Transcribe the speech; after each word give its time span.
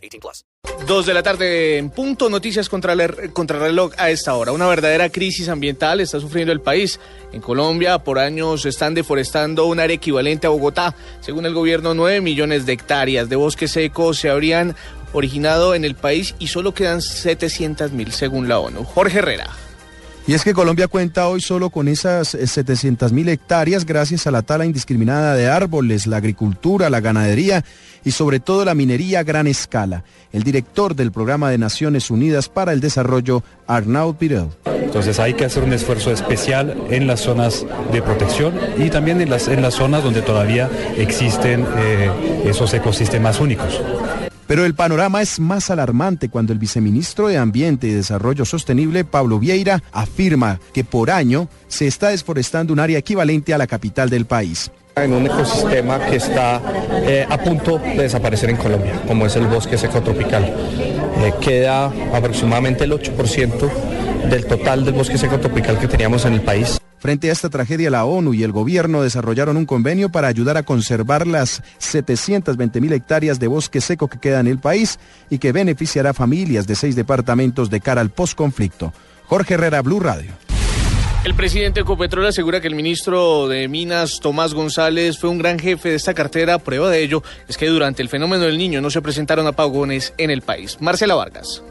18 0.00 0.20
plus. 0.20 0.44
Dos 0.86 1.06
de 1.06 1.14
la 1.14 1.22
tarde 1.22 1.78
en 1.78 1.90
punto. 1.90 2.28
Noticias 2.28 2.68
contra 2.68 2.92
el 2.92 3.32
contra 3.32 3.58
reloj 3.58 3.92
a 3.98 4.10
esta 4.10 4.34
hora. 4.34 4.52
Una 4.52 4.66
verdadera 4.66 5.10
crisis 5.10 5.48
ambiental 5.48 6.00
está 6.00 6.20
sufriendo 6.20 6.52
el 6.52 6.60
país. 6.60 6.98
En 7.32 7.40
Colombia, 7.40 7.98
por 7.98 8.18
años 8.18 8.66
están 8.66 8.94
deforestando 8.94 9.66
un 9.66 9.80
área 9.80 9.96
equivalente 9.96 10.46
a 10.46 10.50
Bogotá. 10.50 10.94
Según 11.20 11.46
el 11.46 11.54
gobierno, 11.54 11.94
9 11.94 12.20
millones 12.20 12.66
de 12.66 12.72
hectáreas 12.72 13.28
de 13.28 13.36
bosque 13.36 13.68
seco 13.68 14.14
se 14.14 14.30
habrían 14.30 14.74
originado 15.12 15.74
en 15.74 15.84
el 15.84 15.94
país 15.94 16.34
y 16.38 16.48
solo 16.48 16.72
quedan 16.72 17.02
700 17.02 17.92
mil 17.92 18.12
según 18.12 18.48
la 18.48 18.58
ONU. 18.58 18.84
Jorge 18.84 19.18
Herrera. 19.18 19.50
Y 20.26 20.34
es 20.34 20.44
que 20.44 20.54
Colombia 20.54 20.86
cuenta 20.86 21.26
hoy 21.28 21.40
solo 21.40 21.70
con 21.70 21.88
esas 21.88 22.28
700 22.28 23.12
mil 23.12 23.28
hectáreas 23.28 23.84
gracias 23.84 24.26
a 24.26 24.30
la 24.30 24.42
tala 24.42 24.64
indiscriminada 24.64 25.34
de 25.34 25.48
árboles, 25.48 26.06
la 26.06 26.18
agricultura, 26.18 26.90
la 26.90 27.00
ganadería 27.00 27.64
y 28.04 28.12
sobre 28.12 28.38
todo 28.38 28.64
la 28.64 28.74
minería 28.74 29.20
a 29.20 29.24
gran 29.24 29.46
escala. 29.46 30.04
El 30.32 30.42
director 30.42 30.94
del 30.94 31.10
Programa 31.10 31.50
de 31.50 31.58
Naciones 31.58 32.10
Unidas 32.10 32.48
para 32.48 32.72
el 32.72 32.80
Desarrollo, 32.80 33.42
Arnaud 33.66 34.16
Pirel. 34.16 34.48
Entonces 34.66 35.18
hay 35.18 35.34
que 35.34 35.44
hacer 35.44 35.62
un 35.62 35.72
esfuerzo 35.72 36.12
especial 36.12 36.76
en 36.90 37.06
las 37.06 37.20
zonas 37.20 37.64
de 37.92 38.02
protección 38.02 38.54
y 38.78 38.90
también 38.90 39.20
en 39.20 39.30
las, 39.30 39.48
en 39.48 39.62
las 39.62 39.74
zonas 39.74 40.04
donde 40.04 40.22
todavía 40.22 40.68
existen 40.96 41.66
eh, 41.76 42.42
esos 42.44 42.72
ecosistemas 42.74 43.40
únicos. 43.40 43.80
Pero 44.50 44.64
el 44.64 44.74
panorama 44.74 45.22
es 45.22 45.38
más 45.38 45.70
alarmante 45.70 46.28
cuando 46.28 46.52
el 46.52 46.58
viceministro 46.58 47.28
de 47.28 47.38
Ambiente 47.38 47.86
y 47.86 47.92
Desarrollo 47.92 48.44
Sostenible, 48.44 49.04
Pablo 49.04 49.38
Vieira, 49.38 49.80
afirma 49.92 50.58
que 50.72 50.82
por 50.82 51.12
año 51.12 51.48
se 51.68 51.86
está 51.86 52.08
desforestando 52.08 52.72
un 52.72 52.80
área 52.80 52.98
equivalente 52.98 53.54
a 53.54 53.58
la 53.58 53.68
capital 53.68 54.10
del 54.10 54.26
país 54.26 54.72
en 54.96 55.12
un 55.12 55.24
ecosistema 55.24 56.00
que 56.00 56.16
está 56.16 56.60
eh, 57.04 57.24
a 57.30 57.38
punto 57.38 57.78
de 57.78 58.02
desaparecer 58.02 58.50
en 58.50 58.56
Colombia, 58.56 59.00
como 59.06 59.24
es 59.24 59.36
el 59.36 59.46
bosque 59.46 59.78
seco 59.78 60.02
tropical. 60.02 60.42
Eh, 60.42 61.32
queda 61.40 61.92
aproximadamente 62.12 62.82
el 62.82 62.92
8% 62.92 63.70
del 64.28 64.46
total 64.46 64.84
del 64.84 64.94
bosque 64.94 65.16
seco 65.16 65.38
tropical 65.38 65.78
que 65.78 65.86
teníamos 65.86 66.24
en 66.24 66.34
el 66.34 66.40
país. 66.40 66.79
Frente 67.00 67.30
a 67.30 67.32
esta 67.32 67.48
tragedia, 67.48 67.88
la 67.88 68.04
ONU 68.04 68.34
y 68.34 68.42
el 68.42 68.52
gobierno 68.52 69.02
desarrollaron 69.02 69.56
un 69.56 69.64
convenio 69.64 70.10
para 70.10 70.28
ayudar 70.28 70.58
a 70.58 70.64
conservar 70.64 71.26
las 71.26 71.62
720 71.78 72.78
mil 72.78 72.92
hectáreas 72.92 73.40
de 73.40 73.46
bosque 73.46 73.80
seco 73.80 74.06
que 74.06 74.18
quedan 74.18 74.46
en 74.46 74.52
el 74.52 74.58
país 74.58 74.98
y 75.30 75.38
que 75.38 75.52
beneficiará 75.52 76.10
a 76.10 76.14
familias 76.14 76.66
de 76.66 76.74
seis 76.74 76.94
departamentos 76.96 77.70
de 77.70 77.80
cara 77.80 78.02
al 78.02 78.10
postconflicto. 78.10 78.92
Jorge 79.26 79.54
Herrera, 79.54 79.80
Blue 79.80 79.98
Radio. 79.98 80.30
El 81.24 81.34
presidente 81.34 81.80
de 81.80 81.84
Ecopetrol 81.84 82.26
asegura 82.26 82.60
que 82.60 82.68
el 82.68 82.74
ministro 82.74 83.48
de 83.48 83.66
Minas, 83.68 84.20
Tomás 84.20 84.52
González, 84.52 85.18
fue 85.18 85.30
un 85.30 85.38
gran 85.38 85.58
jefe 85.58 85.90
de 85.90 85.94
esta 85.94 86.12
cartera. 86.12 86.58
Prueba 86.58 86.90
de 86.90 87.02
ello 87.02 87.22
es 87.48 87.56
que 87.56 87.66
durante 87.66 88.02
el 88.02 88.10
fenómeno 88.10 88.44
del 88.44 88.58
niño 88.58 88.82
no 88.82 88.90
se 88.90 89.00
presentaron 89.00 89.46
apagones 89.46 90.12
en 90.18 90.30
el 90.30 90.42
país. 90.42 90.76
Marcela 90.80 91.14
Vargas. 91.14 91.62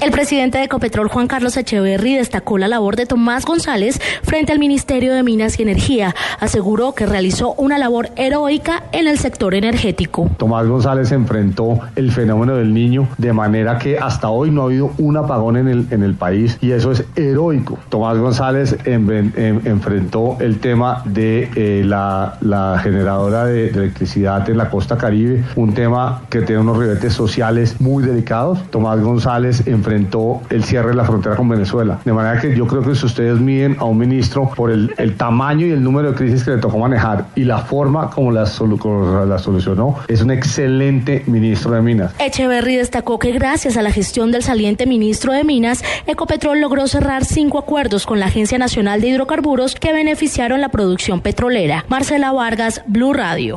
El 0.00 0.10
presidente 0.10 0.58
de 0.58 0.64
Ecopetrol, 0.64 1.08
Juan 1.08 1.28
Carlos 1.28 1.56
Echeverry, 1.56 2.16
destacó 2.16 2.58
la 2.58 2.68
labor 2.68 2.96
de 2.96 3.06
Tomás 3.06 3.46
González 3.46 4.00
frente 4.22 4.52
al 4.52 4.58
Ministerio 4.58 5.14
de 5.14 5.22
Minas 5.22 5.58
y 5.58 5.62
Energía. 5.62 6.14
Aseguró 6.40 6.92
que 6.92 7.06
realizó 7.06 7.54
una 7.54 7.78
labor 7.78 8.10
heroica 8.16 8.82
en 8.92 9.08
el 9.08 9.18
sector 9.18 9.54
energético. 9.54 10.28
Tomás 10.36 10.66
González 10.66 11.10
enfrentó 11.12 11.80
el 11.96 12.12
fenómeno 12.12 12.56
del 12.56 12.74
niño 12.74 13.08
de 13.16 13.32
manera 13.32 13.78
que 13.78 13.98
hasta 13.98 14.28
hoy 14.28 14.50
no 14.50 14.62
ha 14.62 14.64
habido 14.66 14.92
un 14.98 15.16
apagón 15.16 15.56
en 15.56 15.68
el, 15.68 15.86
en 15.90 16.02
el 16.02 16.14
país 16.14 16.58
y 16.60 16.72
eso 16.72 16.92
es 16.92 17.04
heroico. 17.16 17.78
Tomás 17.88 18.18
González 18.18 18.76
enfrentó 18.84 20.36
el 20.40 20.58
tema 20.58 21.02
de 21.06 21.50
eh, 21.54 21.82
la, 21.84 22.36
la, 22.42 22.78
generadora 22.82 23.46
de, 23.46 23.70
de 23.70 23.78
electricidad 23.78 24.48
en 24.50 24.58
la 24.58 24.68
costa 24.68 24.98
caribe, 24.98 25.44
un 25.56 25.72
tema 25.72 26.22
que 26.28 26.42
tiene 26.42 26.60
unos 26.60 26.78
ribetes 26.78 27.14
sociales 27.14 27.80
muy 27.80 28.04
delicados. 28.04 28.62
Tomás 28.70 29.00
González 29.00 29.66
enfrentó 29.66 29.83
enfrentó 29.84 30.40
el 30.48 30.64
cierre 30.64 30.90
de 30.90 30.94
la 30.94 31.04
frontera 31.04 31.36
con 31.36 31.48
Venezuela. 31.48 32.00
De 32.04 32.12
manera 32.12 32.40
que 32.40 32.56
yo 32.56 32.66
creo 32.66 32.82
que 32.82 32.94
si 32.94 33.04
ustedes 33.04 33.38
miden 33.38 33.76
a 33.78 33.84
un 33.84 33.98
ministro 33.98 34.50
por 34.56 34.70
el, 34.70 34.94
tamaño 35.16 35.66
y 35.66 35.72
el 35.72 35.82
número 35.82 36.10
de 36.10 36.16
crisis 36.16 36.42
que 36.44 36.52
le 36.52 36.58
tocó 36.58 36.78
manejar 36.78 37.26
y 37.34 37.44
la 37.44 37.58
forma 37.58 38.10
como 38.10 38.32
la, 38.32 38.42
la 38.42 39.38
solucionó, 39.38 39.96
es 40.08 40.22
un 40.22 40.30
excelente 40.30 41.22
ministro 41.26 41.72
de 41.72 41.82
Minas. 41.82 42.12
Echeverry 42.18 42.76
destacó 42.76 43.18
que 43.18 43.32
gracias 43.32 43.76
a 43.76 43.82
la 43.82 43.92
gestión 43.92 44.32
del 44.32 44.42
saliente 44.42 44.86
ministro 44.86 45.32
de 45.32 45.44
Minas, 45.44 45.84
Ecopetrol 46.06 46.60
logró 46.60 46.86
cerrar 46.86 47.24
cinco 47.24 47.58
acuerdos 47.58 48.06
con 48.06 48.18
la 48.18 48.26
Agencia 48.26 48.58
Nacional 48.58 49.00
de 49.00 49.08
Hidrocarburos 49.08 49.74
que 49.74 49.92
beneficiaron 49.92 50.60
la 50.60 50.70
producción 50.70 51.20
petrolera. 51.20 51.84
Marcela 51.88 52.32
Vargas, 52.32 52.82
Blue 52.86 53.12
Radio. 53.12 53.56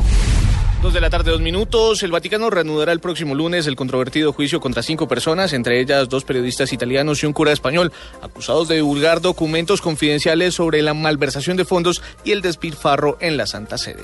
Dos 0.82 0.94
de 0.94 1.02
la 1.02 1.10
tarde, 1.10 1.32
dos 1.32 1.42
minutos. 1.42 2.04
El 2.04 2.12
Vaticano 2.12 2.52
reanudará 2.52 2.92
el 2.92 3.00
próximo 3.00 3.34
lunes 3.34 3.66
el 3.66 3.76
controvertido 3.76 4.32
juicio 4.32 4.60
contra 4.60 4.84
cinco 4.84 5.08
personas, 5.08 5.54
entre 5.54 5.80
ellas 5.82 6.08
dos 6.08 6.24
periodistas 6.24 6.72
italianos 6.72 7.24
y 7.24 7.26
un 7.26 7.34
cura 7.34 7.52
español, 7.52 7.92
acusados 8.22 8.68
de 8.68 8.76
divulgar 8.76 9.20
documentos 9.20 9.82
confidenciales 9.82 10.54
sobre 10.54 10.84
la 10.84 10.94
malversación 10.94 11.58
de 11.58 11.66
fondos 11.66 12.04
y 12.24 12.32
el 12.32 12.42
despilfarro 12.42 13.18
en 13.22 13.38
la 13.38 13.48
Santa 13.48 13.80
Sede. 13.80 14.04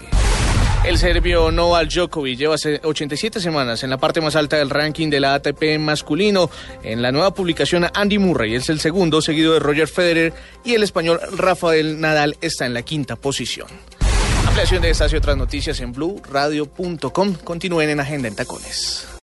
El 0.83 0.97
serbio 0.97 1.50
Novak 1.50 1.89
Djokovic 1.89 2.38
lleva 2.38 2.56
87 2.56 3.39
semanas 3.39 3.83
en 3.83 3.89
la 3.89 3.97
parte 3.97 4.19
más 4.19 4.35
alta 4.35 4.57
del 4.57 4.69
ranking 4.69 5.09
de 5.09 5.22
la 5.22 5.35
ATP 5.35 5.79
masculino. 5.79 6.50
En 6.83 7.01
la 7.01 7.13
nueva 7.13 7.33
publicación, 7.33 7.85
Andy 7.94 8.17
Murray 8.17 8.56
es 8.56 8.67
el 8.67 8.81
segundo, 8.81 9.22
seguido 9.22 9.53
de 9.53 9.59
Roger 9.59 9.88
Federer, 9.88 10.33
y 10.66 10.73
el 10.73 10.83
español 10.83 11.22
Rafael 11.38 12.01
Nadal 12.01 12.35
está 12.41 12.66
en 12.66 12.73
la 12.73 12.81
quinta 12.81 13.16
posición. 13.16 13.67
Ampliación 14.53 14.83
de 14.83 14.91
estas 14.91 15.11
y 15.11 15.15
otras 15.15 15.35
noticias 15.35 15.79
en 15.79 15.91
blueradio.com. 15.93 17.33
Continúen 17.43 17.89
en 17.89 17.99
Agenda 17.99 18.27
en 18.27 18.35
Tacones. 18.35 19.13